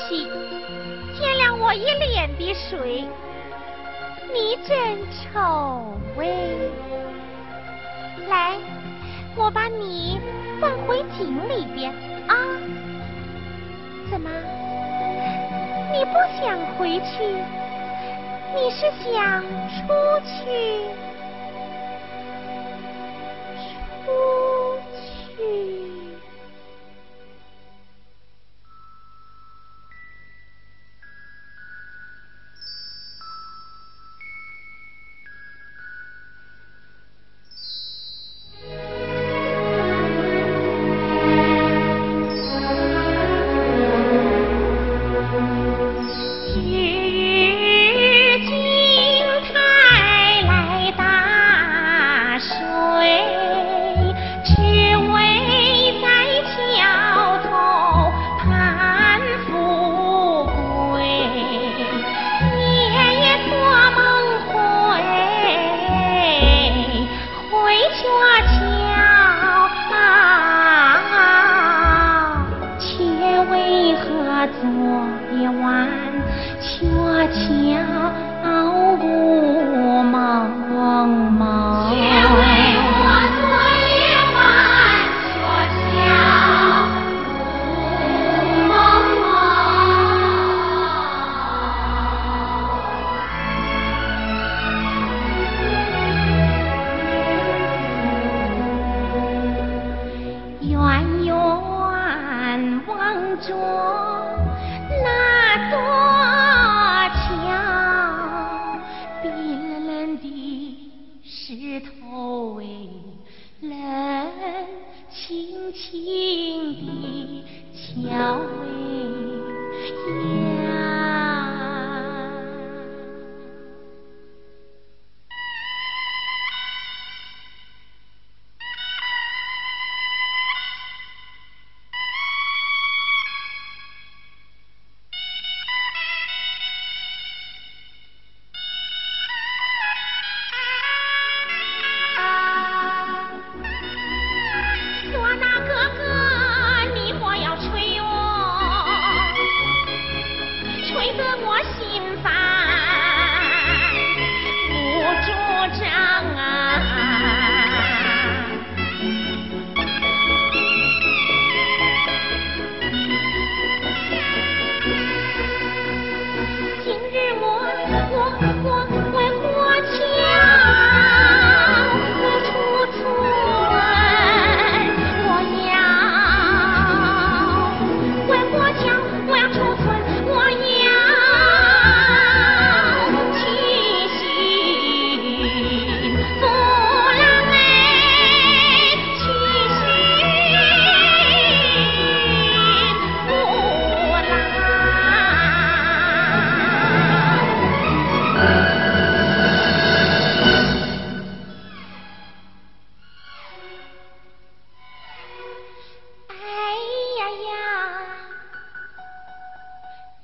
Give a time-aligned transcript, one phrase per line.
[0.00, 0.26] 东西，
[1.18, 3.04] 溅了我一脸的水，
[4.32, 6.24] 你真丑哎！
[8.28, 8.56] 来，
[9.36, 10.18] 我把你
[10.58, 11.92] 放回井里边
[12.28, 12.34] 啊！
[14.10, 14.30] 怎么，
[15.92, 17.22] 你不想回去？
[18.54, 19.92] 你是想出
[20.24, 20.80] 去？
[24.06, 24.10] 出
[74.60, 74.68] 昨
[75.38, 75.88] 夜晚
[76.60, 81.29] 鹊桥故梦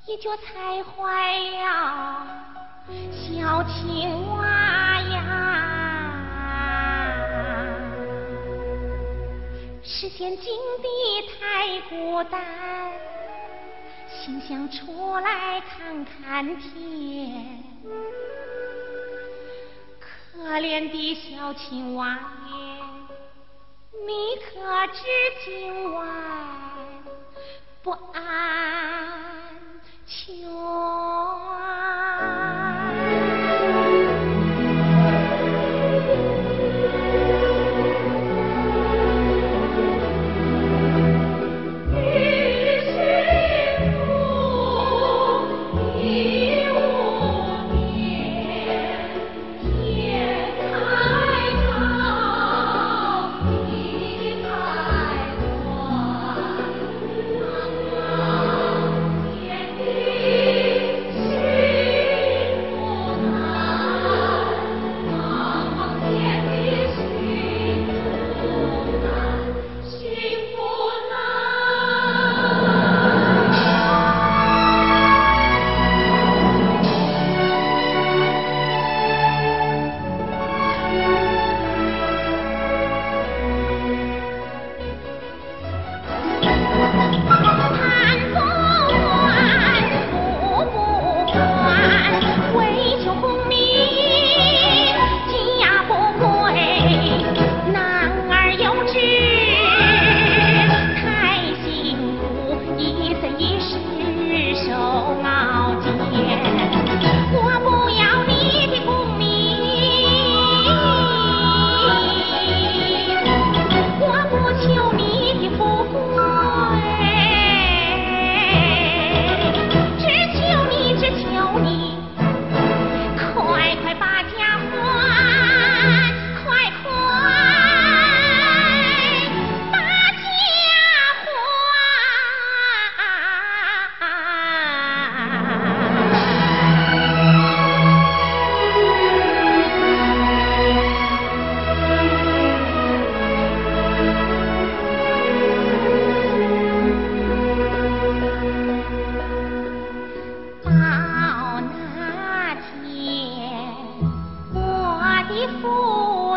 [0.07, 2.25] 也就踩坏了
[3.11, 5.19] 小青蛙呀，
[9.83, 10.45] 时间静
[10.81, 10.87] 的
[11.37, 12.41] 太孤单，
[14.07, 17.61] 心想出来看看天。
[19.99, 22.81] 可怜的小青蛙耶，
[24.07, 25.03] 你可知
[25.43, 26.07] 今晚
[27.83, 28.76] 不安？
[30.27, 31.16] 哟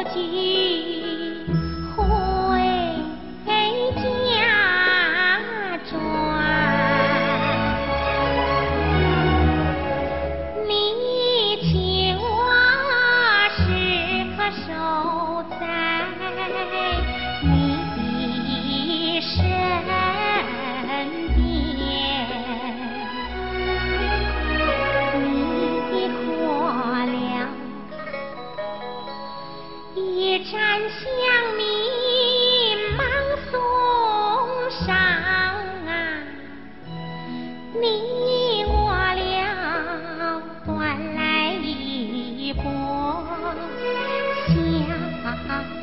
[0.03, 1.00] 牢记。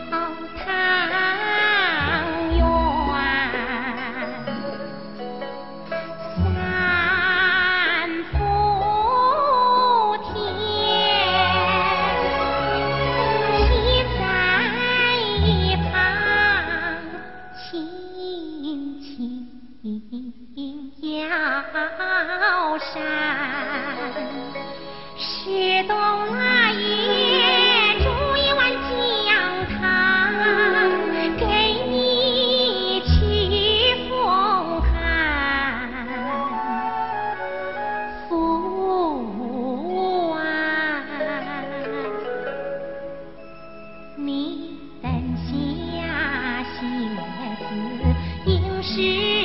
[0.09, 0.11] 桃
[0.65, 0.67] 堂
[2.55, 2.59] 园，
[6.35, 6.45] 三
[8.31, 8.35] 伏
[10.23, 10.35] 天，
[13.57, 13.65] 西
[14.17, 14.19] 山
[15.45, 15.91] 一旁
[17.55, 17.65] 青
[19.01, 19.05] 青
[21.01, 21.27] 腰
[22.79, 22.95] 山，
[25.17, 25.23] 是
[25.87, 25.93] 东
[26.35, 26.56] 来。
[45.01, 46.85] 灯下写
[47.59, 47.71] 字
[48.45, 49.36] 应是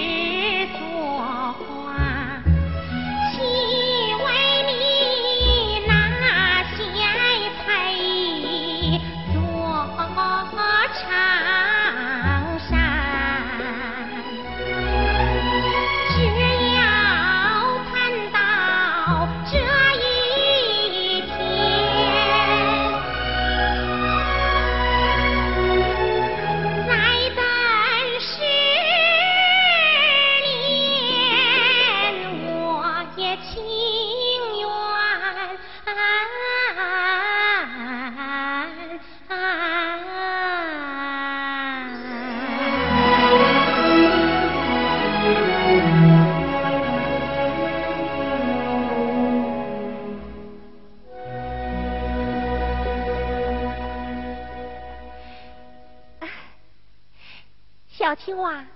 [58.43, 58.67] 蛙，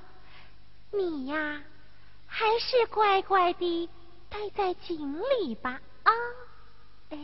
[0.93, 1.63] 你呀，
[2.27, 3.91] 还是乖乖的
[4.31, 6.13] 待在井里吧啊！
[7.11, 7.19] 哎，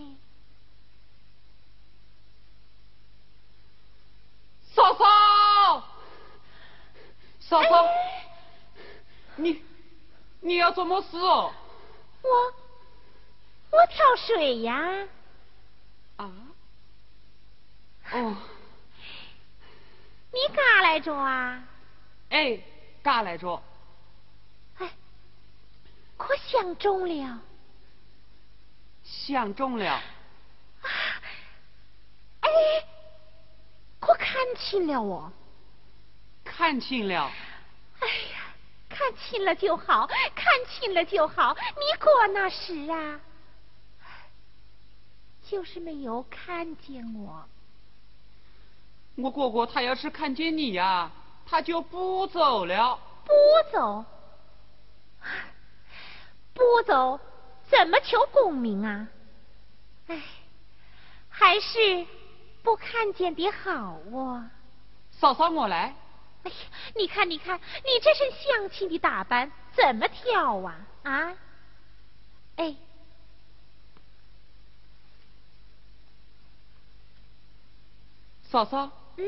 [4.75, 5.89] 嫂嫂，
[7.41, 7.89] 嫂嫂，
[9.37, 9.63] 你
[10.41, 11.53] 你要做么事哦？
[12.23, 12.55] 我
[13.71, 15.09] 我挑水呀。
[16.17, 16.31] 啊？
[18.13, 18.37] 哦。
[20.33, 21.63] 你干来着啊？
[22.33, 22.59] 哎，
[23.03, 23.63] 干来着？
[24.79, 24.91] 哎，
[26.17, 27.39] 可相中了？
[29.05, 29.87] 相中了？
[29.93, 30.03] 啊！
[32.41, 32.51] 哎，
[34.01, 35.31] 可看清了哦？
[36.43, 37.31] 看清了？
[38.01, 38.55] 哎呀，
[38.89, 41.55] 看清了就好，看清了就好。
[41.55, 43.21] 你过那时啊，
[45.47, 47.47] 就是没有看见我。
[49.17, 51.13] 我哥哥他要是看见你呀。
[51.47, 52.99] 他就不走了。
[53.25, 53.33] 不
[53.73, 54.05] 走，
[56.55, 57.21] 不走，
[57.71, 59.09] 怎么求功名啊？
[60.09, 60.21] 哎，
[61.29, 62.07] 还是
[62.63, 64.45] 不看见的好哦。
[65.13, 65.95] 嫂嫂，我来。
[66.43, 66.57] 哎呀，
[66.97, 70.87] 你看，你看，你这身相亲的打扮，怎么挑啊？
[71.05, 71.37] 啊？
[72.57, 72.75] 哎，
[78.51, 78.91] 嫂嫂。
[79.17, 79.25] 嗯。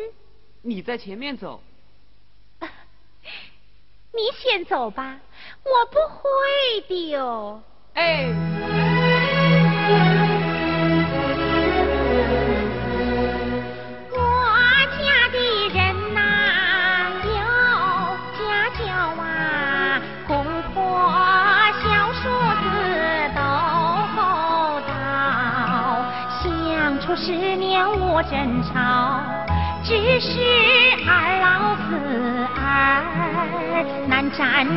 [0.62, 1.62] 你在前面走。
[4.16, 5.18] 你先走吧，
[5.64, 7.60] 我不会的哟。
[7.94, 8.30] 哎，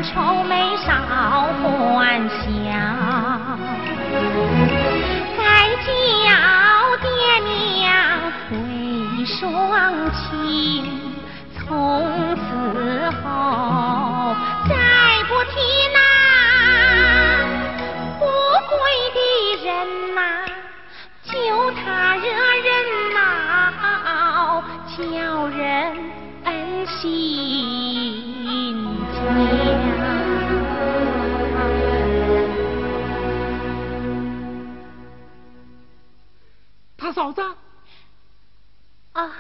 [0.04, 0.94] 愁眉少
[1.64, 2.38] 欢笑，
[5.36, 5.42] 再
[5.84, 5.88] 叫
[7.02, 7.08] 爹
[7.44, 8.56] 娘对
[9.26, 9.42] 双
[10.14, 10.86] 亲，
[11.58, 11.60] 从
[12.36, 12.40] 此
[13.24, 13.26] 后
[14.70, 14.72] 再
[15.28, 15.56] 不提
[15.92, 15.98] 那
[18.20, 18.22] 不
[18.70, 18.78] 贵
[19.16, 19.18] 的
[19.66, 19.68] 人
[20.14, 20.20] 呐，
[21.24, 21.34] 就
[21.72, 22.26] 他惹
[22.64, 22.68] 人
[23.14, 23.18] 恼。
[24.98, 25.04] 叫
[25.50, 25.60] 人
[26.88, 27.06] 心
[37.18, 37.42] 嫂子。
[39.14, 39.36] 啊，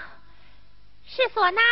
[1.05, 1.67] 是唢呐的。